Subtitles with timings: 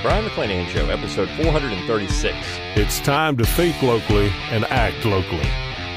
[0.00, 2.34] The Brion McClanahan Show, episode 436.
[2.74, 5.46] It's time to think locally and act locally.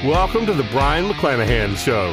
[0.06, 2.12] Welcome to the Brion McClanahan Show.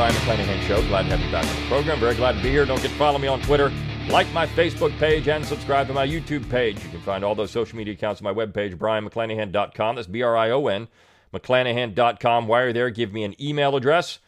[0.00, 0.80] Brion McClanahan Show.
[0.88, 2.00] Glad to have you back on the program.
[2.00, 2.64] Very glad to be here.
[2.64, 3.70] Don't forget to follow me on Twitter,
[4.08, 6.82] like my Facebook page, and subscribe to my YouTube page.
[6.82, 9.96] You can find all those social media accounts on my webpage, brionmcclanahan.com.
[9.96, 10.88] That's B R I O N,
[11.34, 12.48] McClanahan.com.
[12.48, 14.20] While you're there, give me an email address.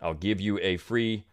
[0.00, 1.26] I'll give you a free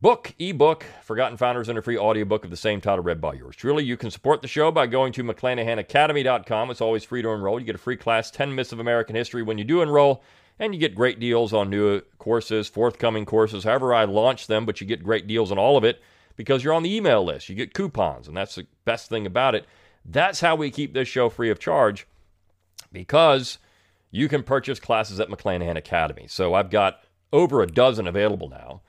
[0.00, 3.54] book, ebook, Forgotten Founders, and a free audiobook of the same title read by yours
[3.54, 3.84] truly.
[3.84, 6.72] You can support the show by going to McClanahanacademy.com.
[6.72, 7.60] It's always free to enroll.
[7.60, 10.24] You get a free class, 10 Myths of American History, when you do enroll
[10.58, 14.80] and you get great deals on new courses, forthcoming courses, however I launch them, but
[14.80, 16.00] you get great deals on all of it
[16.36, 17.48] because you're on the email list.
[17.48, 19.66] You get coupons, and that's the best thing about it.
[20.04, 22.06] That's how we keep this show free of charge
[22.90, 23.58] because
[24.10, 26.26] you can purchase classes at McClanahan Academy.
[26.28, 28.82] So I've got over a dozen available now,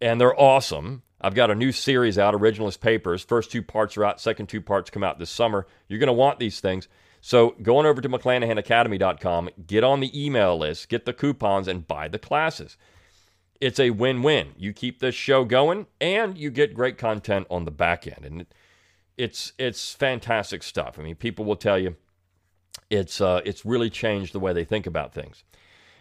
[0.00, 1.02] and they're awesome.
[1.20, 3.22] I've got a new series out, Originalist Papers.
[3.22, 5.66] First two parts are out, second two parts come out this summer.
[5.88, 6.88] You're going to want these things.
[7.20, 12.08] So going over to McClanahanacademy.com, get on the email list, get the coupons, and buy
[12.08, 12.76] the classes.
[13.60, 14.54] It's a win-win.
[14.56, 18.46] You keep this show going, and you get great content on the back end, and
[19.18, 20.98] it's it's fantastic stuff.
[20.98, 21.96] I mean, people will tell you
[22.88, 25.44] it's uh, it's really changed the way they think about things.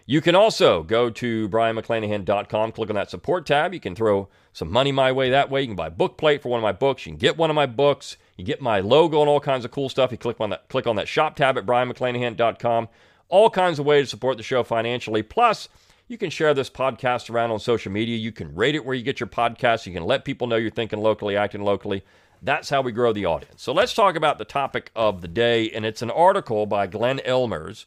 [0.10, 3.76] You can also go to brionmcclanahan.com, click on that support tab.
[3.76, 5.62] You can throw some money my way that way.
[5.62, 7.06] You can buy a book plate for one of my books.
[7.06, 8.18] You can get one of my books.
[8.36, 10.12] You get my logo and all kinds of cool stuff.
[10.12, 12.90] You click on that click on that shop tab at brionmcclanahan.com.
[13.28, 15.22] All kinds of ways to support the show financially.
[15.22, 15.70] Plus,
[16.08, 18.18] you can share this podcast around on social media.
[18.18, 19.86] You can rate it where you get your podcasts.
[19.86, 22.04] You can let people know you're thinking locally, acting locally.
[22.42, 23.62] That's how we grow the audience.
[23.62, 27.20] So let's talk about the topic of the day, and it's an article by Glenn
[27.20, 27.86] Ellmers.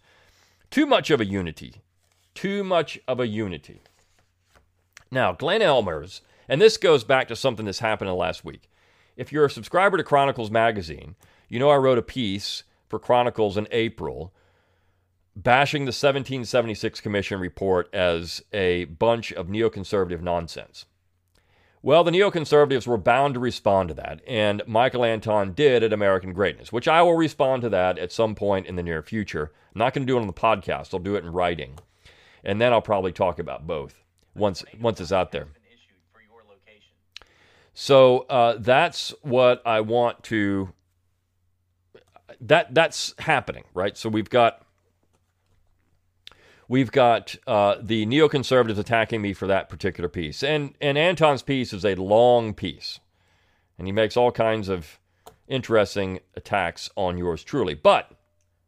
[0.70, 1.82] Too much of a unity.
[2.34, 3.82] Too much of a unity.
[5.10, 8.68] Now, Glenn Ellmers, and this goes back to something that's happened in the last week
[9.16, 11.14] if you're a subscriber to Chronicles Magazine,
[11.48, 14.32] you know I wrote a piece for Chronicles in April
[15.34, 20.86] bashing the 1776 Commission report as a bunch of neoconservative nonsense.
[21.82, 26.32] Well, the neoconservatives were bound to respond to that, and Michael Anton did at American
[26.32, 29.52] Greatness, which I will respond to that at some point in the near future.
[29.74, 31.78] I'm not going to do it on the podcast, I'll do it in writing.
[32.44, 33.94] And then I'll probably talk about both
[34.34, 35.48] once once it's out there.
[37.74, 40.72] So uh, that's what I want to.
[42.40, 43.96] That that's happening, right?
[43.96, 44.62] So we've got
[46.68, 51.72] we've got uh, the neoconservatives attacking me for that particular piece, and and Anton's piece
[51.72, 53.00] is a long piece,
[53.78, 54.98] and he makes all kinds of
[55.48, 57.74] interesting attacks on yours truly.
[57.74, 58.10] But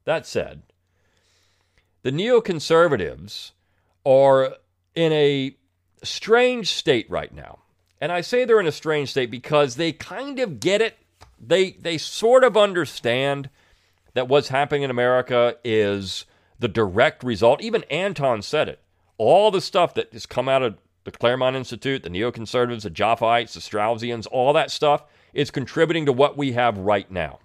[0.05, 0.63] that said,
[2.03, 3.53] the neoconservatives
[4.05, 4.57] are
[4.95, 5.57] in a
[6.03, 7.61] strange state right now.
[8.01, 10.99] And I say they're in a strange state because they kind of get it.
[11.41, 13.51] They they sort of understand
[14.15, 16.25] that what's happening in America is
[16.59, 17.63] the direct result.
[17.63, 18.81] Even Anton said it.
[19.19, 23.55] All the stuff that has come out of the Claremont Institute, the neoconservatives, the Jaffaites,
[23.55, 27.39] the Straussians, all that stuff is contributing to what we have right now.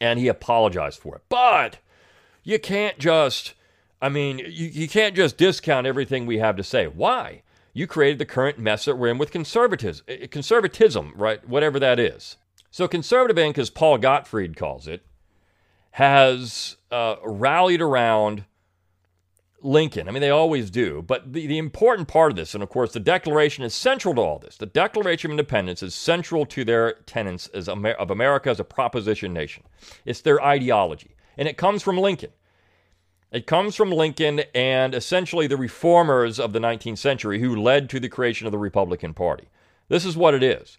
[0.00, 1.22] And he apologized for it.
[1.28, 1.78] But
[2.44, 3.54] you can't just,
[4.00, 6.86] I mean, you, you can't just discount everything we have to say.
[6.86, 7.42] Why?
[7.78, 11.48] you created the current mess that we're in with conservatism, eh, conservatism, right?
[11.48, 12.36] Whatever that is.
[12.72, 15.06] So, Conservative Inc., as Paul Gottfried calls it,
[15.92, 18.44] has uh, rallied around
[19.62, 20.08] Lincoln.
[20.08, 21.02] I mean, they always do.
[21.02, 24.20] But the, the important part of this, and of course, the Declaration is central to
[24.20, 24.56] all this.
[24.56, 28.64] The Declaration of Independence is central to their tenets as Amer- of America as a
[28.64, 29.62] proposition nation.
[30.04, 31.14] It's their ideology.
[31.36, 32.30] And it comes from Lincoln.
[33.30, 38.00] It comes from Lincoln and essentially the reformers of the 19th century who led to
[38.00, 39.48] the creation of the Republican Party.
[39.88, 40.78] This is what it is.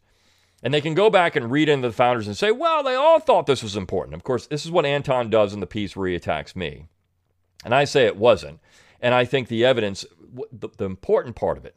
[0.63, 3.19] And they can go back and read into the founders and say, well, they all
[3.19, 4.15] thought this was important.
[4.15, 6.87] Of course, this is what Anton does in the piece where he attacks me.
[7.63, 8.59] And I say it wasn't.
[8.99, 10.05] And I think the evidence,
[10.51, 11.75] the, the important part of it,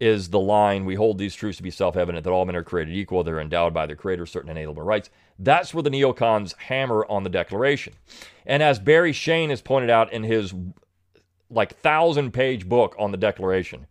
[0.00, 2.64] is the line we hold these truths to be self evident that all men are
[2.64, 5.10] created equal, they're endowed by their creator certain inalienable rights.
[5.38, 7.94] That's where the neocons hammer on the Declaration.
[8.46, 10.54] And as Barry Shain has pointed out in his
[11.50, 13.86] like thousand page book on the Declaration,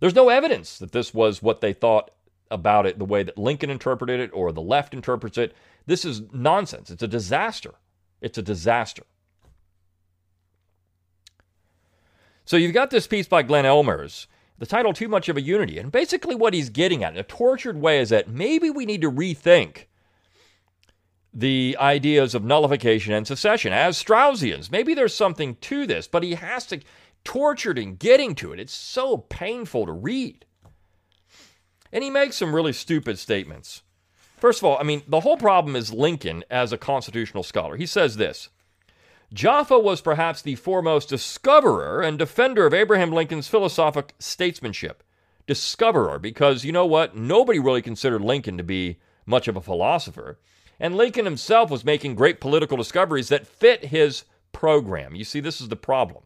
[0.00, 2.10] there's no evidence that this was what they thought
[2.50, 5.54] about it the way that Lincoln interpreted it or the left interprets it.
[5.86, 6.90] This is nonsense.
[6.90, 7.74] It's a disaster.
[8.20, 9.04] It's a disaster.
[12.44, 14.26] So you've got this piece by Glenn Ellmers,
[14.58, 15.78] the title Too Much of a Unity.
[15.78, 19.02] And basically, what he's getting at in a tortured way is that maybe we need
[19.02, 19.84] to rethink
[21.32, 24.70] the ideas of nullification and secession as Straussians.
[24.70, 26.80] Maybe there's something to this, but he has to,
[27.24, 28.60] tortured in getting to it.
[28.60, 30.44] It's so painful to read.
[31.92, 33.82] And he makes some really stupid statements.
[34.38, 37.76] First of all, I mean, the whole problem is Lincoln as a constitutional scholar.
[37.76, 38.48] He says this
[39.32, 45.02] Jaffa was perhaps the foremost discoverer and defender of Abraham Lincoln's philosophic statesmanship.
[45.46, 47.16] Discoverer, because you know what?
[47.16, 50.38] Nobody really considered Lincoln to be much of a philosopher.
[50.80, 55.14] And Lincoln himself was making great political discoveries that fit his program.
[55.14, 56.24] You see, this is the problem.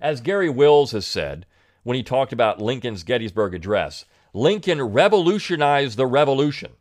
[0.00, 1.46] As Garry Wills has said
[1.82, 6.72] when he talked about Lincoln's Gettysburg Address, Lincoln revolutionized the revolution.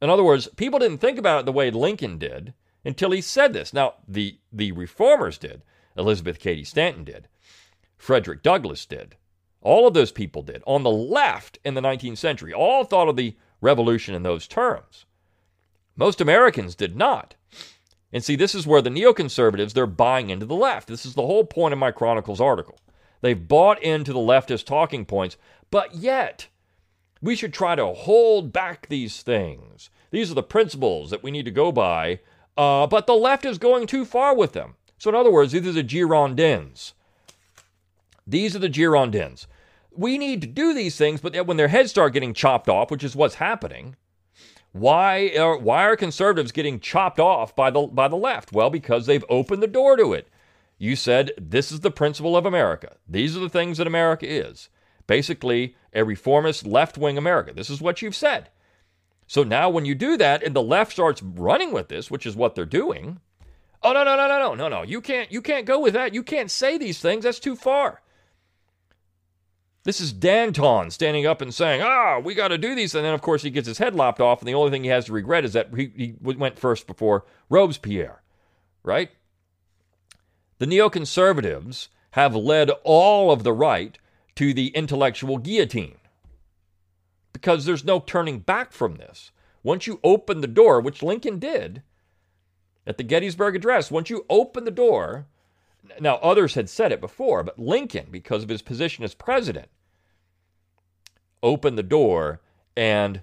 [0.00, 2.54] In other words, people didn't think about it the way Lincoln did
[2.86, 3.74] until he said this.
[3.74, 5.62] Now, the, the reformers did.
[5.96, 7.28] Elizabeth Cady Stanton did.
[7.98, 9.16] Frederick Douglass did.
[9.60, 10.62] All of those people did.
[10.66, 15.04] On the left in the 19th century, all thought of the revolution in those terms.
[15.96, 17.34] Most Americans did not.
[18.12, 20.86] And see, this is where the neoconservatives, they're buying into the left.
[20.86, 22.78] This is the whole point of my Chronicles article.
[23.20, 25.36] They've bought into the leftist talking points,
[25.70, 26.46] but yet
[27.20, 29.90] we should try to hold back these things.
[30.10, 32.20] These are the principles that we need to go by,
[32.56, 34.74] uh, but the left is going too far with them.
[34.98, 36.92] So, in other words, these are the Girondins.
[38.26, 39.46] These are the Girondins.
[39.92, 43.04] We need to do these things, but when their heads start getting chopped off, which
[43.04, 43.96] is what's happening,
[44.72, 48.52] why are, why are conservatives getting chopped off by the, by the left?
[48.52, 50.28] Well, because they've opened the door to it.
[50.78, 52.96] You said this is the principle of America.
[53.08, 54.68] These are the things that America is
[55.06, 57.52] basically a reformist left wing America.
[57.52, 58.50] This is what you've said.
[59.26, 62.36] So now when you do that and the left starts running with this, which is
[62.36, 63.20] what they're doing,
[63.82, 64.82] oh no, no, no, no, no, no, no.
[64.82, 66.14] You can't you can't go with that.
[66.14, 67.24] You can't say these things.
[67.24, 68.02] That's too far.
[69.86, 72.92] This is Danton standing up and saying, ah, we got to do these.
[72.96, 74.40] And then, of course, he gets his head lopped off.
[74.40, 77.24] And the only thing he has to regret is that he, he went first before
[77.48, 78.20] Robespierre,
[78.82, 79.10] right?
[80.58, 83.96] The neoconservatives have led all of the right
[84.34, 85.98] to the intellectual guillotine.
[87.36, 89.30] Because there's no turning back from this.
[89.62, 91.82] Once you open the door, which Lincoln did
[92.86, 95.26] at the Gettysburg Address, once you open the door,
[96.00, 99.68] now others had said it before, but Lincoln, because of his position as president,
[101.42, 102.40] opened the door
[102.74, 103.20] and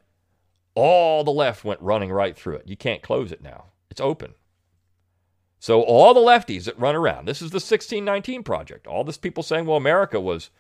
[0.75, 2.68] all the left went running right through it.
[2.68, 4.36] You can't close it now, it's open.
[5.60, 8.86] So all the lefties that run around, this is the 1619 project.
[8.86, 10.51] All this people saying, well, America was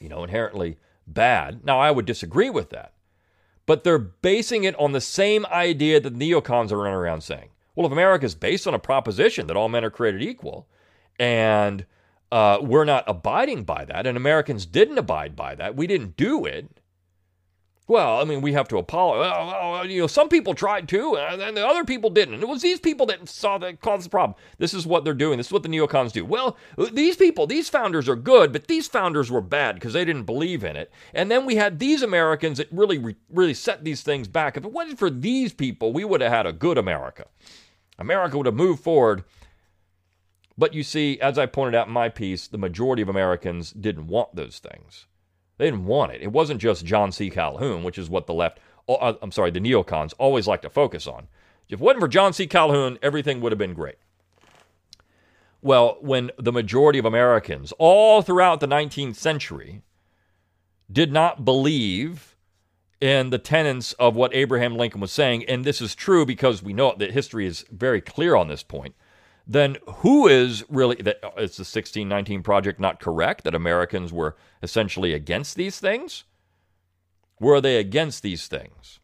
[0.00, 0.76] you know, inherently
[1.14, 1.64] bad.
[1.64, 2.92] Now, I would disagree with that,
[3.66, 7.50] but they're basing it on the same idea that neocons are running around saying.
[7.74, 10.66] Well, if America is based on a proposition that all men are created equal,
[11.18, 11.86] and
[12.32, 16.44] uh, we're not abiding by that, and Americans didn't abide by that, we didn't do
[16.44, 16.68] it,
[17.88, 19.90] well, I mean, we have to apologize.
[19.90, 22.34] You know, some people tried to, and the other people didn't.
[22.34, 24.38] And it was these people that saw that caused the problem.
[24.58, 25.38] This is what they're doing.
[25.38, 26.24] This is what the neocons do.
[26.26, 26.58] Well,
[26.92, 30.64] these people, these founders are good, but these founders were bad because they didn't believe
[30.64, 30.92] in it.
[31.14, 34.56] And then we had these Americans that really, really set these things back.
[34.58, 37.24] If it wasn't for these people, we would have had a good America.
[37.98, 39.24] America would have moved forward.
[40.58, 44.08] But you see, as I pointed out in my piece, the majority of Americans didn't
[44.08, 45.06] want those things.
[45.58, 46.22] They didn't want it.
[46.22, 47.28] It wasn't just John C.
[47.28, 50.70] Calhoun, which is what the left, oh, uh, I'm sorry, the neocons always like to
[50.70, 51.28] focus on.
[51.68, 52.46] If it wasn't for John C.
[52.46, 53.96] Calhoun, everything would have been great.
[55.60, 59.82] Well, when the majority of Americans, all throughout the 19th century,
[60.90, 62.36] did not believe
[63.00, 66.72] in the tenets of what Abraham Lincoln was saying, and this is true because we
[66.72, 68.94] know that history is very clear on this point
[69.48, 75.14] then who is really that is the 1619 project not correct that Americans were essentially
[75.14, 76.24] against these things?
[77.40, 79.00] Were they against these things?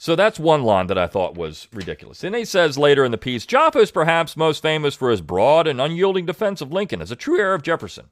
[0.00, 2.24] So that's one line that I thought was ridiculous.
[2.24, 5.68] And he says later in the piece Jaffa is perhaps most famous for his broad
[5.68, 8.06] and unyielding defense of Lincoln as a true heir of Jefferson.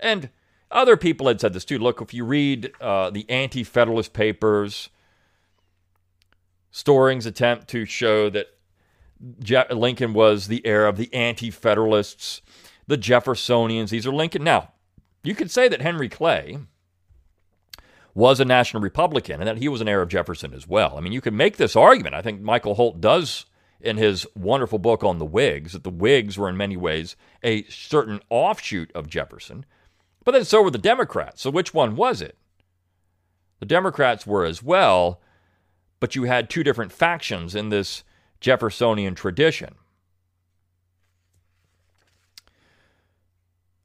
[0.00, 0.30] And
[0.72, 1.78] other people had said this too.
[1.78, 4.88] Look, if you read uh, the Anti Federalist Papers,
[6.72, 8.48] Storing's attempt to show that
[9.38, 12.40] Je- Lincoln was the heir of the Anti Federalists,
[12.88, 13.90] the Jeffersonians.
[13.90, 14.42] These are Lincoln.
[14.42, 14.72] Now,
[15.22, 16.58] you could say that Henry Clay
[18.14, 20.96] was a national Republican and that he was an heir of Jefferson as well.
[20.96, 22.14] I mean, you could make this argument.
[22.14, 23.46] I think Michael Holt does
[23.80, 27.64] in his wonderful book on the Whigs that the Whigs were in many ways a
[27.64, 29.64] certain offshoot of Jefferson.
[30.24, 31.42] But then so were the Democrats.
[31.42, 32.38] So which one was it?
[33.60, 35.20] The Democrats were as well
[36.02, 38.02] but you had two different factions in this
[38.40, 39.76] Jeffersonian tradition.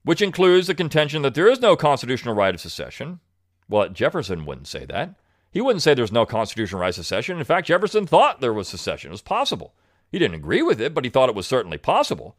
[0.01, 3.19] Which includes the contention that there is no constitutional right of secession.
[3.69, 5.13] Well, Jefferson wouldn't say that.
[5.51, 7.37] He wouldn't say there's no constitutional right of secession.
[7.37, 9.09] In fact, Jefferson thought there was secession.
[9.09, 9.75] It was possible.
[10.11, 12.35] He didn't agree with it, but he thought it was certainly possible.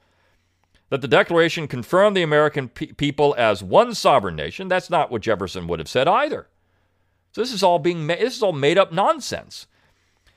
[0.91, 5.23] That the Declaration confirmed the American pe- people as one sovereign nation, that's not what
[5.23, 6.49] Jefferson would have said either.
[7.39, 9.69] So this is all being ma- this is all made up nonsense.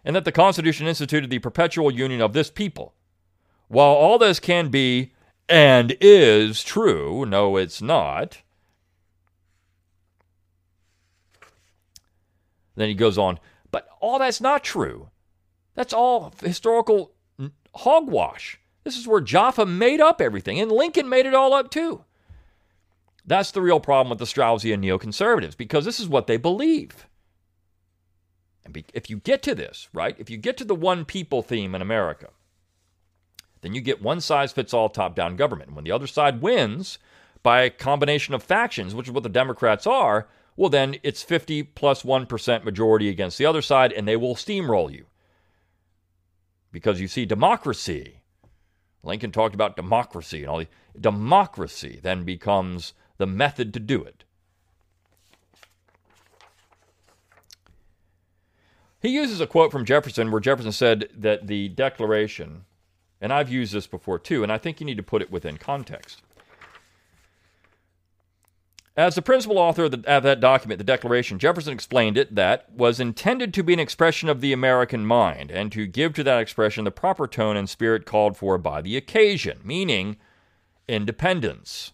[0.06, 2.94] And that the Constitution instituted the perpetual union of this people.
[3.70, 5.12] While all this can be
[5.50, 8.44] and is true, no, it's not.
[12.76, 13.40] Then he goes on,
[13.72, 15.10] but all that's not true.
[15.74, 17.14] That's all historical
[17.74, 18.60] hogwash.
[18.84, 22.04] This is where Jaffa made up everything, and Lincoln made it all up too.
[23.26, 27.08] That's the real problem with the Straussian neoconservatives, because this is what they believe.
[28.66, 31.76] And if you get to this, right, if you get to the one people theme
[31.76, 32.30] in America,
[33.62, 35.70] then you get one size fits all top down government.
[35.70, 36.98] And when the other side wins
[37.44, 41.64] by a combination of factions, which is what the Democrats are, well, then it's 50
[41.64, 42.28] plus 1
[42.64, 45.06] majority against the other side, and they will steamroll you.
[46.72, 48.22] Because you see, democracy,
[49.04, 50.68] Lincoln talked about democracy and all the
[51.00, 54.24] democracy then becomes the method to do it.
[59.00, 62.66] He uses a quote from Jefferson where Jefferson said that the Declaration,
[63.22, 65.60] and I've used this before too, and I think you need to put it within
[65.60, 66.24] context.
[68.98, 72.74] As the principal author of, the, of, that document, the Declaration, Jefferson explained it that
[72.74, 76.42] was intended to be an expression of the American mind and to give to that
[76.42, 80.18] expression the proper tone and spirit called for by the occasion, meaning
[80.88, 81.94] independence.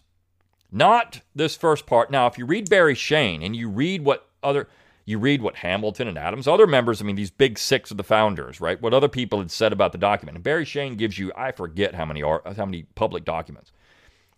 [0.70, 2.10] Not this first part.
[2.10, 4.68] Now, if you read Barry Shain and you read what other
[5.08, 8.04] you read what Hamilton and Adams, other members, I mean, these big six of the
[8.04, 8.80] founders, right?
[8.80, 10.36] What other people had said about the document.
[10.36, 13.72] And Barry Shain gives you, I forget how many are, how many public documents.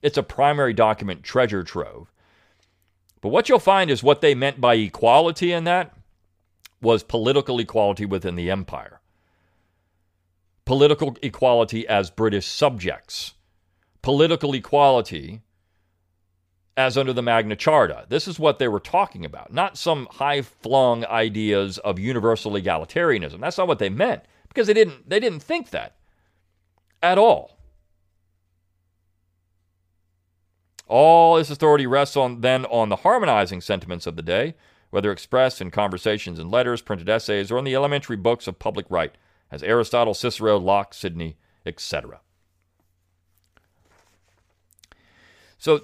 [0.01, 2.13] It's a primary document treasure trove.
[3.21, 5.93] But what you'll find is what they meant by equality in that
[6.81, 9.01] was political equality within the empire.
[10.67, 13.35] Political equality as British subjects.
[14.03, 15.41] Political equality
[16.81, 18.07] as under the Magna Charta.
[18.09, 23.41] This is what they were talking about, not some high flung ideas of universal egalitarianism.
[23.41, 25.97] That's not what they meant because they didn't, they didn't think that
[27.03, 27.59] at all.
[30.89, 34.55] All this authority rests on then on the harmonizing sentiments of the day,
[34.89, 38.87] whether expressed in conversations and letters, printed essays, or in the elementary books of public
[38.89, 39.15] right,
[39.51, 42.21] as Aristotle, Cicero, Locke, Sidney, etc.
[45.59, 45.83] So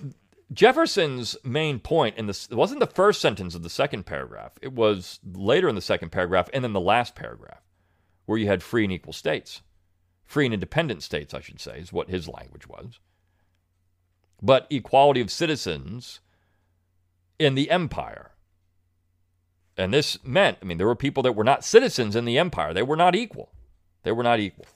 [0.52, 4.52] Jefferson's main point in this wasn't the first sentence of the second paragraph.
[4.62, 7.62] It was later in the second paragraph and then the last paragraph,
[8.26, 9.62] where you had free and equal states.
[10.24, 12.98] Free and independent states, I should say, is what his language was.
[14.42, 16.20] But equality of citizens
[17.38, 18.32] in the empire.
[19.76, 22.72] And this meant, I mean, there were people that were not citizens in the empire.
[22.72, 23.52] They were not equal.
[24.04, 24.66] They were not equal.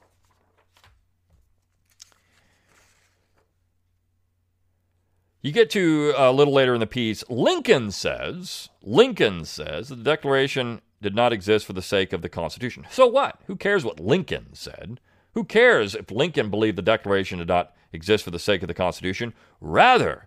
[5.42, 9.96] You get to uh, a little later in the piece, Lincoln says, Lincoln says the
[9.96, 12.86] Declaration did not exist for the sake of the Constitution.
[12.90, 13.40] So what?
[13.46, 15.00] Who cares what Lincoln said?
[15.32, 18.74] Who cares if Lincoln believed the Declaration did not exist for the sake of the
[18.74, 19.32] Constitution?
[19.62, 20.26] Rather,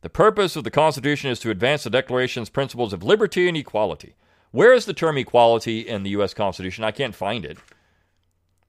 [0.00, 4.16] the purpose of the Constitution is to advance the Declaration's principles of liberty and equality.
[4.50, 6.34] Where is the term equality in the U.S.
[6.34, 6.82] Constitution?
[6.82, 7.58] I can't find it.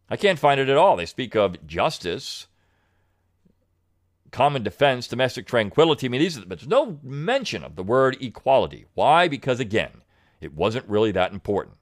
[0.10, 0.96] I can't find it at all.
[0.96, 2.48] They speak of justice,
[4.32, 6.08] common defense, domestic tranquility.
[6.08, 8.86] I mean, these are, but there's no mention of the word equality.
[8.94, 9.28] Why?
[9.28, 10.04] Because again,
[10.40, 11.78] it wasn't really that important.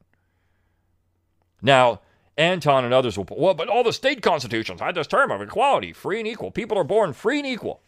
[1.62, 2.02] Now,
[2.38, 5.42] Anton and others will put, well, but all the state constitutions had this term of
[5.42, 6.52] equality, free and equal.
[6.52, 7.82] People are born free and equal.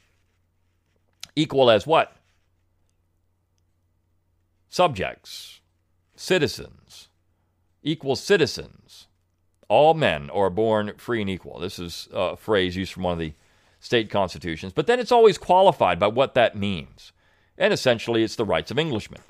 [1.35, 2.15] Equal as what?
[4.69, 5.61] Subjects,
[6.15, 7.09] citizens,
[7.81, 9.07] equal citizens.
[9.69, 11.59] All men are born free and equal.
[11.59, 13.33] This is a phrase used from one of the
[13.81, 17.11] state constitutions, but then it's always qualified by what that means.
[17.57, 19.21] And essentially, it's the rights of Englishmen.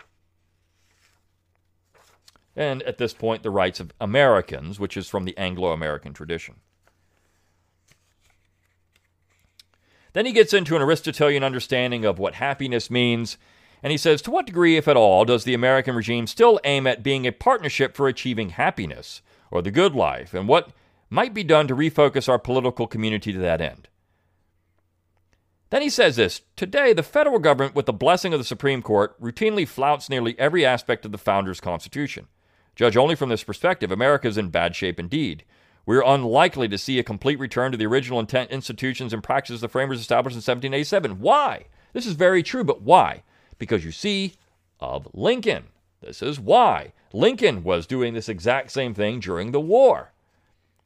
[2.55, 6.55] And at this point, the rights of Americans, which is from the Anglo American tradition.
[10.13, 13.37] Then he gets into an Aristotelian understanding of what happiness means,
[13.81, 16.85] and he says, To what degree, if at all, does the American regime still aim
[16.85, 20.71] at being a partnership for achieving happiness, or the good life, and what
[21.09, 23.87] might be done to refocus our political community to that end?
[25.71, 29.19] Then he says this Today, the federal government, with the blessing of the Supreme Court,
[29.19, 32.27] routinely flouts nearly every aspect of the Founders' Constitution.
[32.75, 35.43] Judge only from this perspective, America is in bad shape indeed.
[35.85, 39.67] We're unlikely to see a complete return to the original intent, institutions, and practices the
[39.67, 41.19] framers established in 1787.
[41.19, 41.65] Why?
[41.93, 43.23] This is very true, but why?
[43.57, 44.35] Because you see,
[44.79, 45.65] of Lincoln.
[46.01, 46.93] This is why.
[47.13, 50.11] Lincoln was doing this exact same thing during the war.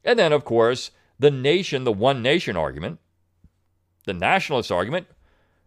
[0.04, 3.00] And then, of course, the nation, the one nation argument,
[4.06, 5.08] the nationalist argument,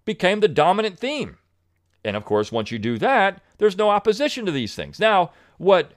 [0.04, 1.38] became the dominant theme.
[2.04, 4.98] And of course, once you do that, there's no opposition to these things.
[4.98, 5.92] Now, what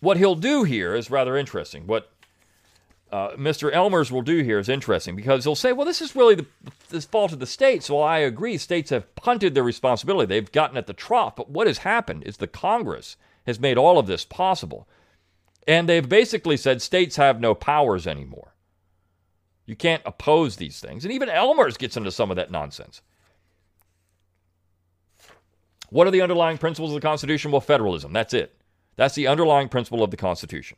[0.00, 1.86] what he'll do here is rather interesting.
[1.86, 2.10] What
[3.12, 3.72] uh, Mr.
[3.72, 6.46] Ellmers will do here is interesting because he'll say, well, this is really the,
[6.88, 7.90] the fault of the states.
[7.90, 8.56] Well, I agree.
[8.56, 10.26] States have punted their responsibility.
[10.26, 11.36] They've gotten at the trough.
[11.36, 13.16] But what has happened is the Congress
[13.46, 14.88] has made all of this possible.
[15.66, 18.49] And they've basically said states have no powers anymore.
[19.70, 21.04] You can't oppose these things.
[21.04, 23.02] And even Ellmers gets into some of that nonsense.
[25.90, 27.52] What are the underlying principles of the Constitution?
[27.52, 28.12] Well, federalism.
[28.12, 28.52] That's it.
[28.96, 30.76] That's the underlying principle of the Constitution.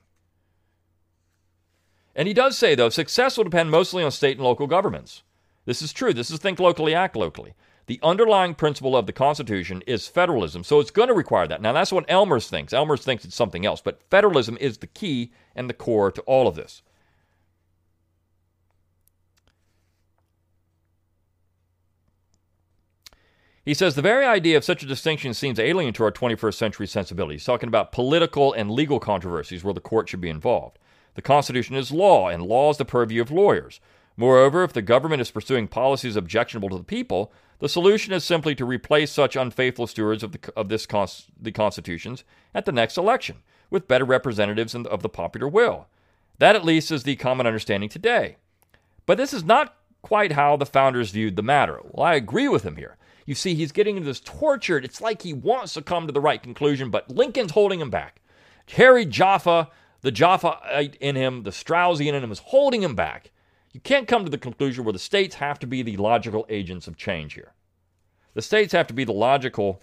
[2.15, 5.23] And he does say, though, success will depend mostly on state and local governments.
[5.65, 6.13] This is true.
[6.13, 7.55] This is think locally, act locally.
[7.87, 11.63] The underlying principle of the Constitution is federalism, so it's going to require that.
[11.63, 12.75] Now, that's what Ellmers thinks.
[12.75, 16.47] Ellmers thinks it's something else, but federalism is the key and the core to all
[16.47, 16.83] of this.
[23.65, 26.87] He says the very idea of such a distinction seems alien to our 21st century
[26.87, 30.81] sensibilities, talking about political and legal controversies where the court should be involved.
[31.15, 33.79] The Constitution is law, and law is the purview of lawyers.
[34.17, 38.57] Moreover, if the government is pursuing policies objectionable to the people, the solution is simply
[38.57, 40.87] to replace such unfaithful stewards of, the, of this
[41.41, 43.37] the constitutions at the next election
[43.71, 45.87] with better representatives of the popular will.
[46.39, 48.39] That, at least, is the common understanding today.
[49.07, 51.79] But this is not quite how the founders viewed the matter.
[51.85, 52.97] Well, I agree with him here.
[53.27, 54.85] You see, he's getting into this tortured.
[54.85, 58.21] It's like he wants to come to the right conclusion, but Lincoln's holding him back.
[58.73, 59.69] Harry Jaffa,
[60.01, 63.31] the Jaffaite in him, the Straussian in him, is holding him back.
[63.73, 66.87] You can't come to the conclusion where the states have to be the logical agents
[66.87, 67.53] of change here.
[68.35, 69.81] The states have to be the logical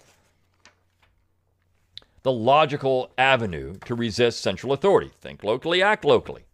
[2.22, 5.10] the logical avenue to resist central authority.
[5.22, 6.44] Think locally, act locally.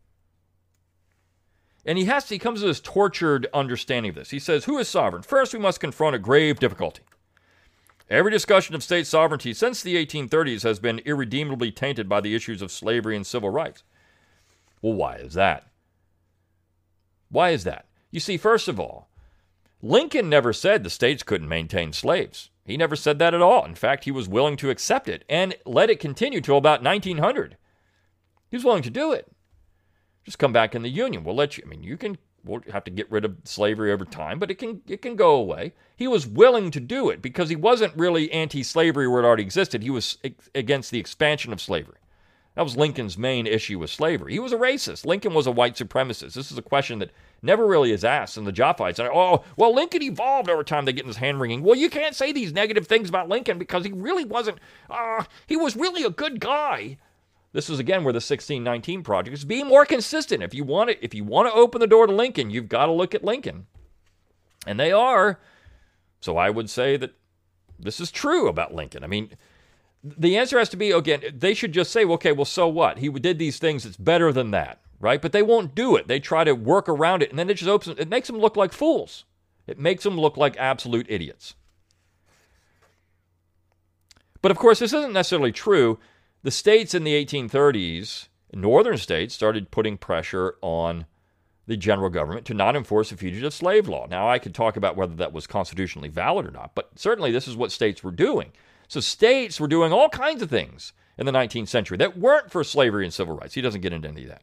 [1.86, 4.30] And he has to, he comes to this tortured understanding of this.
[4.30, 5.22] He says, Who is sovereign?
[5.22, 7.02] First, we must confront a grave difficulty.
[8.10, 12.60] Every discussion of state sovereignty since the 1830s has been irredeemably tainted by the issues
[12.60, 13.84] of slavery and civil rights.
[14.82, 15.68] Well, why is that?
[17.30, 17.86] Why is that?
[18.10, 19.08] You see, first of all,
[19.80, 22.50] Lincoln never said the states couldn't maintain slaves.
[22.64, 23.64] He never said that at all.
[23.64, 27.56] In fact, he was willing to accept it and let it continue till about 1900.
[28.50, 29.30] He was willing to do it.
[30.26, 31.24] Just come back in the Union.
[31.24, 31.62] We'll let you.
[31.64, 32.18] I mean, you can.
[32.44, 35.36] We'll have to get rid of slavery over time, but it can it can go
[35.36, 35.72] away.
[35.96, 39.82] He was willing to do it because he wasn't really anti-slavery where it already existed.
[39.82, 40.18] He was
[40.54, 41.96] against the expansion of slavery.
[42.56, 44.32] That was Lincoln's main issue with slavery.
[44.32, 45.04] He was a racist.
[45.04, 46.32] Lincoln was a white supremacist.
[46.32, 47.10] This is a question that
[47.42, 48.38] never really is asked.
[48.38, 50.86] in the Jaffaites are, oh, well, Lincoln evolved over time.
[50.86, 51.62] They get in his hand wringing.
[51.62, 54.58] Well, you can't say these negative things about Lincoln because he really wasn't,
[54.88, 56.96] uh, he was really a good guy.
[57.56, 60.42] This is again where the 1619 project is being more consistent.
[60.42, 62.84] If you want to, if you want to open the door to Lincoln, you've got
[62.84, 63.64] to look at Lincoln,
[64.66, 65.40] and they are.
[66.20, 67.14] So I would say that
[67.78, 69.02] this is true about Lincoln.
[69.02, 69.30] I mean,
[70.04, 71.22] the answer has to be again.
[71.34, 72.98] They should just say, okay, well, so what?
[72.98, 73.86] He did these things.
[73.86, 75.22] It's better than that, right?
[75.22, 76.08] But they won't do it.
[76.08, 77.98] They try to work around it, and then it just opens.
[77.98, 79.24] It makes them look like fools.
[79.66, 81.54] It makes them look like absolute idiots.
[84.42, 85.98] But of course, this isn't necessarily true
[86.46, 91.06] the states in the 1830s, northern states, started putting pressure on
[91.66, 94.06] the general government to not enforce the fugitive slave law.
[94.08, 97.48] Now, I could talk about whether that was constitutionally valid or not, but certainly this
[97.48, 98.52] is what states were doing.
[98.86, 102.62] So, states were doing all kinds of things in the 19th century that weren't for
[102.62, 103.54] slavery and civil rights.
[103.54, 104.42] He doesn't get into any of that.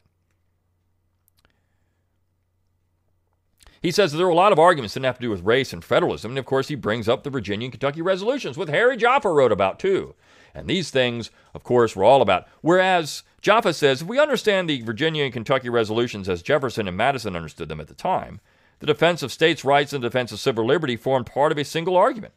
[3.84, 5.84] He says there were a lot of arguments that have to do with race and
[5.84, 9.28] federalism, and of course, he brings up the Virginia and Kentucky resolutions, which Harry Jaffa
[9.28, 10.14] wrote about too.
[10.54, 12.48] And these things, of course, were all about.
[12.62, 17.36] Whereas Jaffa says, if we understand the Virginia and Kentucky resolutions as Jefferson and Madison
[17.36, 18.40] understood them at the time,
[18.78, 21.64] the defense of states' rights and the defense of civil liberty formed part of a
[21.64, 22.32] single argument.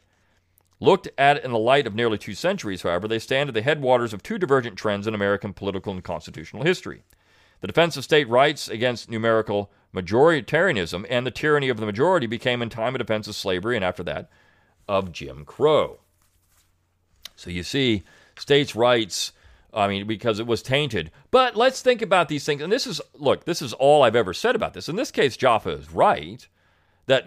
[0.80, 4.12] Looked at in the light of nearly two centuries, however, they stand at the headwaters
[4.12, 7.04] of two divergent trends in American political and constitutional history.
[7.62, 12.62] The defense of state rights against numerical majoritarianism and the tyranny of the majority became
[12.62, 14.30] in time a defense of slavery and after that
[14.86, 16.00] of Jim Crow.
[17.36, 18.02] So you see,
[18.36, 19.32] states' rights,
[19.72, 21.10] I mean, because it was tainted.
[21.30, 22.62] But let's think about these things.
[22.62, 24.88] And this is, look, this is all I've ever said about this.
[24.88, 26.46] In this case, Jaffa is right
[27.06, 27.26] that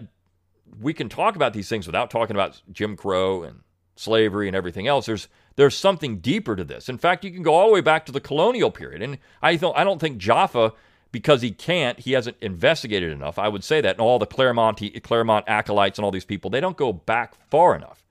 [0.79, 3.61] we can talk about these things without talking about Jim Crow and
[3.95, 5.05] slavery and everything else.
[5.05, 6.89] There's there's something deeper to this.
[6.89, 9.01] In fact, you can go all the way back to the colonial period.
[9.01, 10.73] And I don't, I don't think Jaffa,
[11.11, 13.37] because he can't, he hasn't investigated enough.
[13.37, 13.95] I would say that.
[13.95, 17.75] And all the Claremont, Claremont acolytes and all these people, they don't go back far
[17.75, 18.05] enough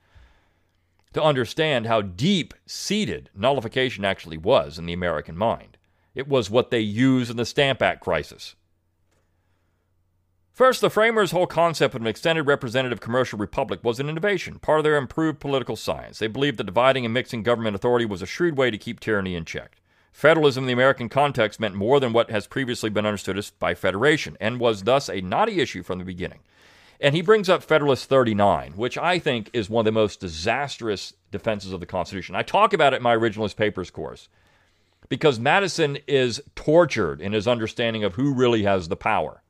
[1.13, 5.77] to understand how deep seated nullification actually was in the American mind.
[6.15, 8.55] It was what they used in the Stamp Act crisis.
[10.53, 14.81] First, the framers' whole concept of an extended representative commercial republic was an innovation, part
[14.81, 16.19] of their improved political science.
[16.19, 19.35] They believed that dividing and mixing government authority was a shrewd way to keep tyranny
[19.35, 19.80] in check.
[20.13, 23.75] Federalism in the American context meant more than what has previously been understood as by
[23.75, 26.41] federation, and was thus a knotty issue from the beginning.
[27.01, 31.15] And he brings up Federalist 39, which I think is one of the most disastrous
[31.31, 32.35] defenses of the Constitution.
[32.35, 34.29] I talk about it in my Originalist Papers course
[35.09, 39.43] because Madison is tortured in his understanding of who really has the power.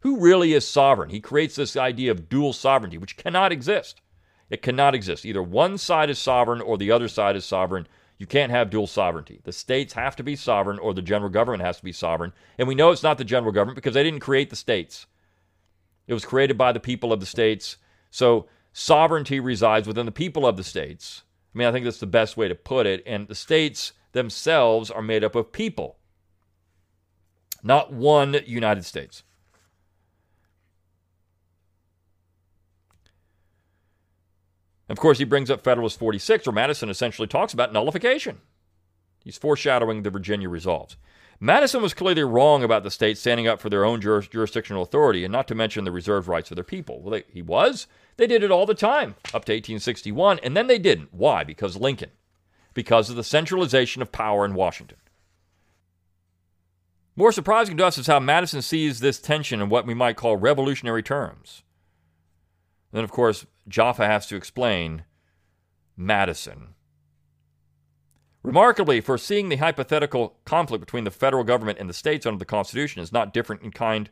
[0.00, 1.10] Who really is sovereign?
[1.10, 4.00] He creates this idea of dual sovereignty, which cannot exist.
[4.48, 5.24] It cannot exist.
[5.24, 7.86] Either one side is sovereign or the other side is sovereign.
[8.22, 9.40] You can't have dual sovereignty.
[9.42, 12.32] The states have to be sovereign or the general government has to be sovereign.
[12.56, 15.06] And we know it's not the general government because they didn't create the states.
[16.06, 17.78] It was created by the people of the states.
[18.12, 21.24] So sovereignty resides within the people of the states.
[21.52, 23.02] I mean, I think that's the best way to put it.
[23.06, 25.96] And the states themselves are made up of people,
[27.60, 29.24] not one United States.
[34.92, 38.42] Of course, he brings up Federalist 46, where Madison essentially talks about nullification.
[39.24, 40.98] He's foreshadowing the Virginia resolves.
[41.40, 45.24] Madison was clearly wrong about the states standing up for their own juris- jurisdictional authority,
[45.24, 47.00] and not to mention the reserved rights of their people.
[47.00, 47.86] Well, they, he was.
[48.18, 51.08] They did it all the time up to 1861, and then they didn't.
[51.14, 51.42] Why?
[51.42, 52.10] Because Lincoln.
[52.74, 54.98] Because of the centralization of power in Washington.
[57.16, 60.36] More surprising to us is how Madison sees this tension in what we might call
[60.36, 61.62] revolutionary terms.
[62.92, 65.04] Then, of course, Jaffa has to explain
[65.96, 66.74] Madison.
[68.42, 73.00] Remarkably, foreseeing the hypothetical conflict between the federal government and the states under the Constitution
[73.00, 74.10] is not different in kind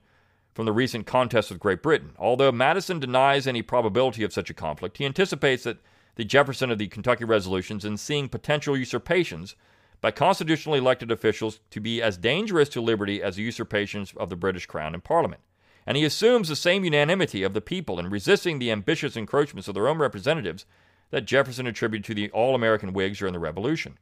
[0.55, 2.13] from the recent contest with Great Britain.
[2.19, 5.79] Although Madison denies any probability of such a conflict, he anticipates that
[6.15, 9.57] the Jefferson of the Kentucky resolutions in seeing potential usurpations
[10.01, 14.37] by constitutionally elected officials to be as dangerous to liberty as the usurpations of the
[14.37, 15.41] British Crown and Parliament
[15.87, 19.75] and he assumes the same unanimity of the people in resisting the ambitious encroachments of
[19.75, 20.65] their own representatives
[21.11, 23.99] that Jefferson attributed to the all American Whigs during the Revolution.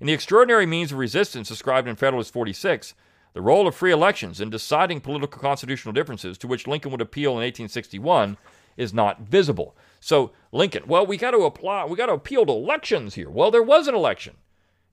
[0.00, 2.94] In the extraordinary means of resistance described in Federalist 46,
[3.34, 7.32] the role of free elections in deciding political constitutional differences to which Lincoln would appeal
[7.32, 8.36] in 1861
[8.76, 9.76] is not visible.
[10.00, 13.28] So Lincoln, well, we got to apply, we got to appeal to elections here.
[13.28, 14.36] Well, there was an election.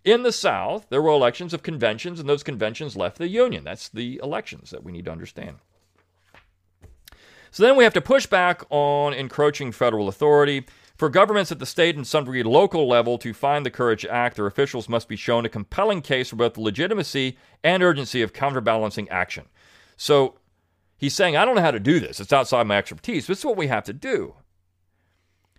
[0.03, 3.63] In the South, there were elections of conventions, and those conventions left the Union.
[3.63, 5.57] That's the elections that we need to understand.
[7.55, 10.65] So then we have to push back on encroaching federal authority.
[10.97, 14.11] For governments at the state and some degree local level to find the courage to
[14.11, 18.21] act, their officials must be shown a compelling case for both the legitimacy and urgency
[18.21, 19.45] of counterbalancing action.
[19.95, 20.37] So
[20.97, 22.19] he's saying, I don't know how to do this.
[22.19, 23.25] It's outside my expertise.
[23.25, 24.35] This is what we have to do.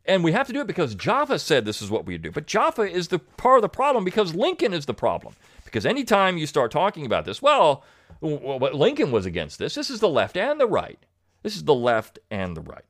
[0.05, 2.31] And we have to do it because Jaffa said this is what we do.
[2.31, 5.33] But Jaffa is the part of the problem because Lincoln is the problem.
[5.65, 7.85] Because anytime you start talking about this, well,
[8.21, 9.77] Lincoln was against this.
[9.77, 10.99] This is the left and the right.
[11.47, 12.83] This is the left and the right.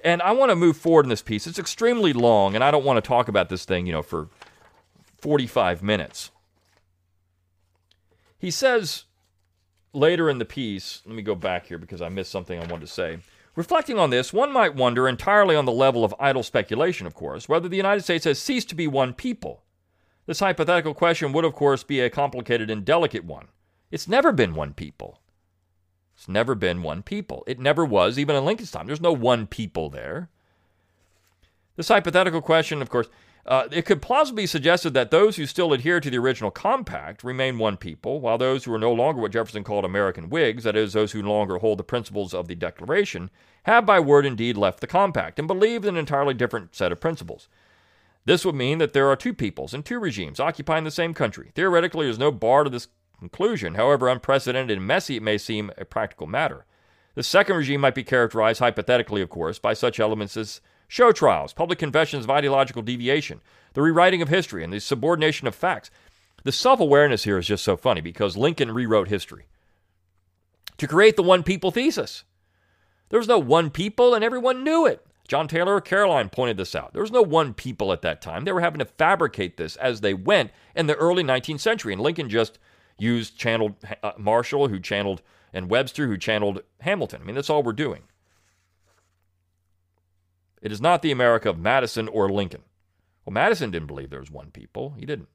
[0.00, 1.46] And I want to move forward in this piece.
[1.46, 4.30] It's extremely long, and I don't want to talk about this thing, you know, for
[5.18, 6.30] 45 minutes.
[8.38, 9.04] He says
[9.92, 12.86] later in the piece, let me go back here because I missed something I wanted
[12.86, 13.18] to say.
[13.54, 17.46] Reflecting on this, one might wonder, entirely on the level of idle speculation, of course,
[17.46, 19.64] whether the United States has ceased to be one people.
[20.24, 23.48] This hypothetical question would, of course, be a complicated and delicate one.
[23.90, 25.20] It's never been one people.
[26.18, 27.44] It's never been one people.
[27.46, 28.88] It never was, even in Lincoln's time.
[28.88, 30.28] There's no one people there.
[31.76, 33.06] This hypothetical question, of course,
[33.46, 37.22] uh, it could plausibly be suggested that those who still adhere to the original compact
[37.22, 40.74] remain one people, while those who are no longer what Jefferson called American Whigs, that
[40.74, 43.30] is, those who no longer hold the principles of the Declaration,
[43.62, 46.90] have by word and deed left the compact and believe in an entirely different set
[46.90, 47.48] of principles.
[48.24, 51.52] This would mean that there are two peoples and two regimes occupying the same country.
[51.54, 55.84] Theoretically, there's no bar to this conclusion, however unprecedented and messy it may seem a
[55.84, 56.64] practical matter.
[57.14, 61.52] The second regime might be characterized, hypothetically, of course, by such elements as show trials,
[61.52, 63.40] public confessions of ideological deviation,
[63.74, 65.90] the rewriting of history, and the subordination of facts.
[66.44, 69.46] The self awareness here is just so funny because Lincoln rewrote history
[70.78, 72.24] to create the one people thesis.
[73.10, 75.04] There was no one people, and everyone knew it.
[75.26, 76.92] John Taylor of Caroline pointed this out.
[76.92, 78.44] There was no one people at that time.
[78.44, 82.00] They were having to fabricate this as they went in the early 19th century, and
[82.00, 82.58] Lincoln just
[82.98, 87.22] used channeled uh, Marshall, who channeled, and Webster, who channeled Hamilton.
[87.22, 88.02] I mean, that's all we're doing.
[90.60, 92.62] It is not the America of Madison or Lincoln,
[93.24, 94.94] Well, Madison didn't believe there was one people.
[94.98, 95.28] He didn't.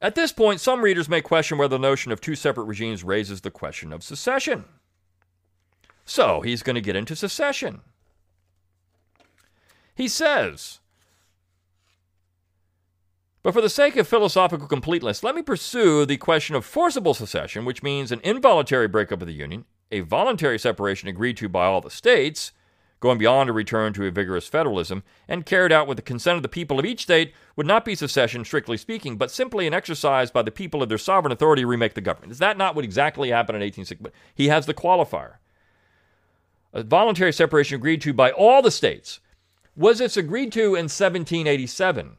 [0.00, 3.40] At this point, some readers may question whether the notion of two separate regimes raises
[3.40, 4.64] the question of secession.
[6.04, 7.80] So he's going to get into secession.
[9.96, 10.78] He says,
[13.42, 17.64] but for the sake of philosophical completeness, let me pursue the question of forcible secession,
[17.64, 21.80] which means an involuntary breakup of the Union, a voluntary separation agreed to by all
[21.80, 22.52] the states,
[23.00, 26.42] going beyond a return to a vigorous federalism, and carried out with the consent of
[26.42, 30.32] the people of each state, would not be secession, strictly speaking, but simply an exercise
[30.32, 32.32] by the people of their sovereign authority to remake the government.
[32.32, 34.10] Is that not what exactly happened in 1860?
[34.34, 35.34] He has the qualifier.
[36.72, 39.20] A voluntary separation agreed to by all the states.
[39.76, 42.16] Was this agreed to in 1787?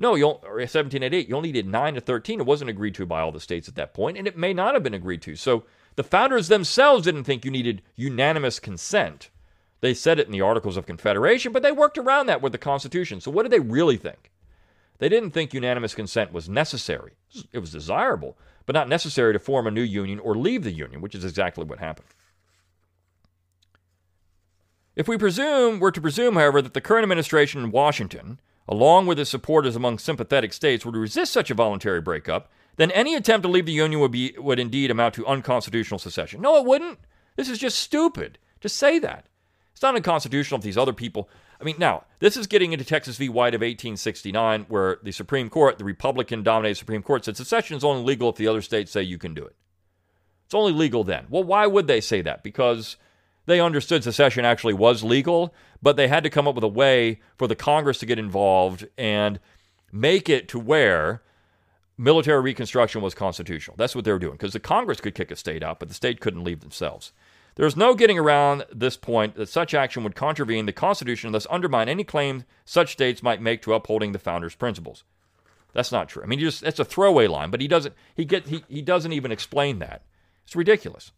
[0.00, 1.28] No, you or 1788.
[1.28, 2.40] You only did 9 to 13.
[2.40, 4.72] It wasn't agreed to by all the states at that point, and it may not
[4.72, 5.36] have been agreed to.
[5.36, 9.28] So the founders themselves didn't think you needed unanimous consent.
[9.82, 12.58] They said it in the Articles of Confederation, but they worked around that with the
[12.58, 13.20] Constitution.
[13.20, 14.30] So what did they really think?
[14.98, 17.12] They didn't think unanimous consent was necessary.
[17.52, 21.02] It was desirable, but not necessary to form a new union or leave the union,
[21.02, 22.08] which is exactly what happened.
[24.96, 29.18] If we presume, were to presume, however, that the current administration in Washington, along with
[29.18, 33.50] its supporters among sympathetic states, would resist such a voluntary breakup, then any attempt to
[33.50, 36.40] leave the Union would, be, would indeed amount to unconstitutional secession.
[36.40, 37.00] No, it wouldn't.
[37.34, 39.26] This is just stupid to say that.
[39.72, 41.28] It's not unconstitutional if these other people.
[41.60, 43.28] I mean, now, this is getting into Texas v.
[43.28, 47.84] White of 1869, where the Supreme Court, the Republican dominated Supreme Court, said secession is
[47.84, 49.56] only legal if the other states say you can do it.
[50.46, 51.26] It's only legal then.
[51.28, 52.42] Well, why would they say that?
[52.42, 52.96] Because
[53.46, 57.20] they understood secession actually was legal, but they had to come up with a way
[57.36, 59.40] for the Congress to get involved and
[59.92, 61.22] make it to where
[61.96, 63.76] military reconstruction was constitutional.
[63.76, 65.94] That's what they were doing because the Congress could kick a state out, but the
[65.94, 67.12] state couldn't leave themselves.
[67.56, 71.34] There is no getting around this point that such action would contravene the Constitution and
[71.34, 75.04] thus undermine any claim such states might make to upholding the founders' principles.
[75.72, 76.22] That's not true.
[76.22, 79.12] I mean, just that's a throwaway line, but he doesn't he get he, he doesn't
[79.12, 80.02] even explain that.
[80.44, 81.12] It's ridiculous.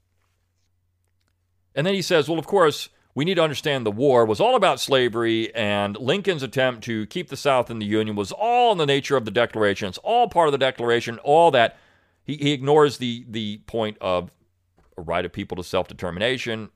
[1.74, 4.56] And then he says, well, of course, we need to understand the war was all
[4.56, 8.78] about slavery, and Lincoln's attempt to keep the South in the Union was all in
[8.78, 9.88] the nature of the Declaration.
[9.88, 11.76] It's all part of the Declaration, all that.
[12.24, 14.30] He, he ignores the, the point of
[14.96, 16.70] a right of people to self determination.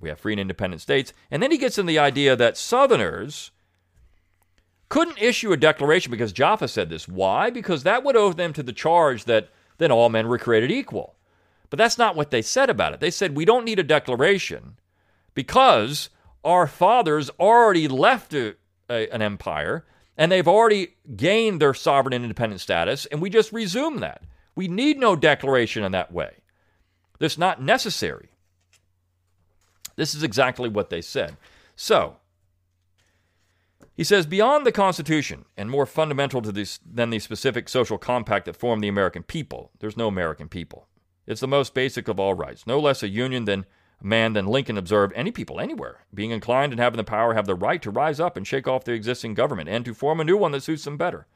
[0.00, 1.12] We have free and independent states.
[1.30, 3.50] And then he gets in the idea that Southerners
[4.88, 7.06] couldn't issue a declaration because Jaffa said this.
[7.06, 7.50] Why?
[7.50, 11.16] Because that would owe them to the charge that then all men were created equal.
[11.68, 13.00] But that's not what they said about it.
[13.00, 14.78] They said we don't need a declaration
[15.34, 16.10] because
[16.44, 18.56] our fathers already left a,
[18.88, 19.84] a, an empire
[20.16, 24.22] and they've already gained their sovereign and independent status, and we just resume that.
[24.54, 26.34] We need no declaration in that way.
[27.18, 28.28] That's not necessary.
[29.96, 31.36] This is exactly what they said.
[31.74, 32.16] So,
[33.96, 38.46] he says, beyond the Constitution, and more fundamental to this than the specific social compact
[38.46, 40.86] that formed the American people, there's no American people.
[41.26, 43.66] It's the most basic of all rights, no less a union than
[44.02, 47.54] man than Lincoln observed any people anywhere, being inclined and having the power, have the
[47.54, 50.36] right to rise up and shake off the existing government and to form a new
[50.36, 51.26] one that suits them better.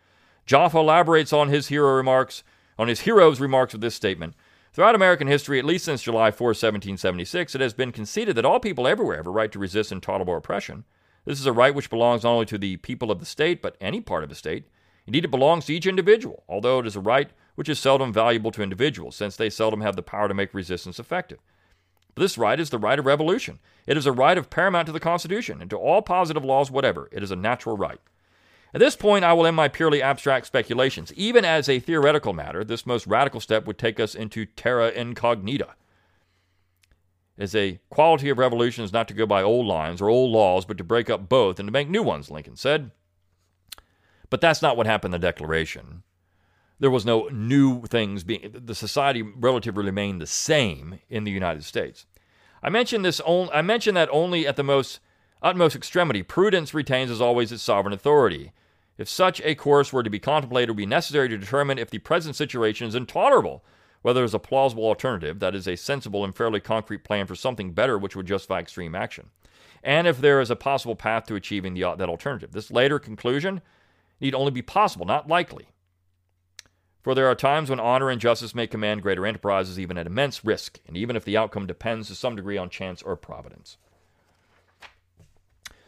[0.47, 2.43] Jaffa elaborates on his hero remarks,
[2.79, 4.35] on his hero's remarks of this statement.
[4.73, 8.59] Throughout American history, at least since July 4, 1776, it has been conceded that all
[8.59, 10.85] people everywhere have a right to resist intolerable oppression.
[11.25, 13.77] This is a right which belongs not only to the people of the state, but
[13.81, 14.65] any part of the state.
[15.07, 18.51] Indeed, it belongs to each individual, although it is a right which is seldom valuable
[18.51, 21.39] to individuals, since they seldom have the power to make resistance effective.
[22.15, 23.59] But this right is the right of revolution.
[23.87, 27.09] It is a right of paramount to the Constitution and to all positive laws whatever.
[27.13, 28.01] It is a natural right.
[28.73, 31.13] At this point, I will end my purely abstract speculations.
[31.15, 35.69] Even as a theoretical matter, this most radical step would take us into terra incognita.
[37.39, 40.65] As a quality of revolution is not to go by old lines or old laws,
[40.65, 42.91] but to break up both and to make new ones, Lincoln said.
[44.31, 46.03] But that's not what happened in the Declaration.
[46.81, 51.65] There was no new things being, the society relatively remained the same in the United
[51.65, 52.07] States.
[52.63, 55.01] I mentioned this only, I mentioned that only at the most
[55.43, 58.53] utmost extremity, prudence retains as always its sovereign authority.
[58.97, 61.91] If such a course were to be contemplated, it would be necessary to determine if
[61.91, 63.65] the present situation is intolerable,
[64.03, 67.35] whether there is a plausible alternative, that is, a sensible and fairly concrete plan for
[67.35, 69.31] something better which would justify extreme action,
[69.83, 72.53] and if there is a possible path to achieving the, that alternative.
[72.53, 73.61] This later conclusion
[74.21, 75.69] need only be possible, not likely.
[77.05, 80.43] For there are times when honor and justice may command greater enterprises, even at immense
[80.43, 83.77] risk, and even if the outcome depends to some degree on chance or providence.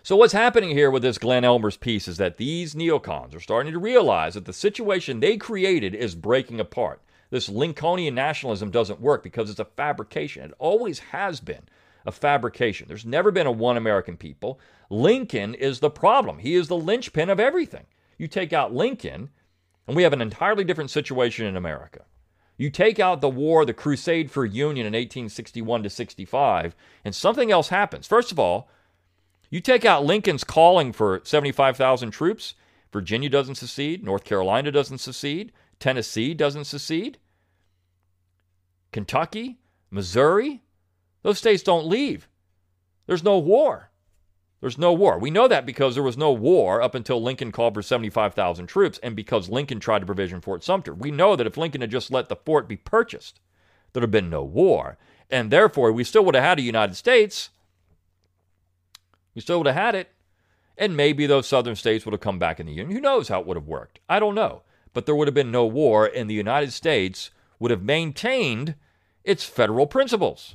[0.02, 3.72] So, what's happening here with this Glenn Ellmers' piece is that these neocons are starting
[3.72, 7.00] to realize that the situation they created is breaking apart.
[7.31, 10.44] This Lincolnian nationalism doesn't work because it's a fabrication.
[10.44, 11.62] It always has been
[12.05, 12.88] a fabrication.
[12.88, 14.61] There's never been a one American people.
[14.90, 16.40] Lincoln is the problem.
[16.40, 17.87] He is the linchpin of everything.
[18.18, 19.31] You take out Lincoln,
[19.87, 22.05] and we have an entirely different situation in America.
[22.57, 27.53] You take out the war, the crusade for union in 1861 to 65, and something
[27.53, 28.07] else happens.
[28.07, 28.68] First of all,
[29.51, 32.55] you take out Lincoln's calling for 75,000 troops,
[32.92, 37.18] Virginia doesn't secede, North Carolina doesn't secede, Tennessee doesn't secede,
[38.90, 39.59] Kentucky,
[39.90, 40.62] Missouri,
[41.22, 42.29] those states don't leave.
[43.07, 43.90] There's no war.
[44.61, 45.19] There's no war.
[45.19, 48.99] We know that because there was no war up until Lincoln called for 75,000 troops
[49.03, 50.95] and because Lincoln tried to provision Fort Sumter.
[50.95, 53.40] We know that if Lincoln had just let the fort be purchased,
[53.92, 54.97] there'd have been no war.
[55.31, 57.51] And therefore, we still would have had a United States.
[59.35, 60.11] We still would have had it.
[60.79, 62.90] And maybe those southern states would have come back in the Union.
[62.90, 63.99] Who knows how it would have worked?
[64.09, 64.62] I don't know.
[64.92, 68.75] But there would have been no war, and the United States would have maintained
[69.25, 70.55] its federal principles.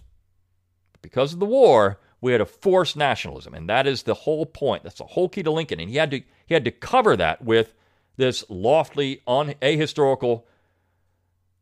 [1.02, 4.84] Because of the war, we had a forced nationalism, and that is the whole point.
[4.84, 7.44] That's the whole key to Lincoln, and he had to he had to cover that
[7.44, 7.74] with
[8.18, 10.44] this lofty, un, ahistorical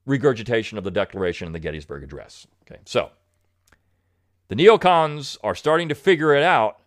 [0.05, 2.45] regurgitation of the Declaration and the Gettysburg Address.
[2.63, 3.11] Okay, so
[4.49, 6.79] the neocons are starting to figure it out,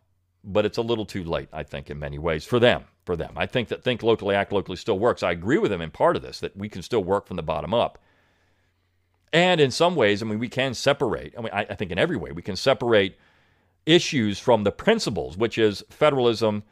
[0.44, 2.84] but it's a little too late, I think, in many ways for them.
[3.04, 5.24] For them, I think that think locally, act locally still works.
[5.24, 7.42] I agree with them in part of this that we can still work from the
[7.42, 7.98] bottom up.
[9.32, 11.34] And in some ways, I mean, we can separate.
[11.36, 13.16] I mean, I, I think in every way we can separate
[13.86, 16.62] issues from the principles, which is federalism,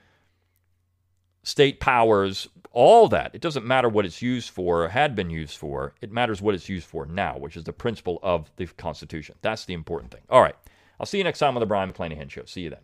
[1.43, 3.35] state powers, all that.
[3.35, 5.95] It doesn't matter what it's used for or had been used for.
[6.01, 9.37] It matters what it's used for now, which is the principle of the Constitution.
[9.43, 10.23] That's the important thing.
[10.29, 10.57] All right.
[10.99, 12.45] I'll see you next time on the Brion McClanahan Show.
[12.45, 12.81] See you then.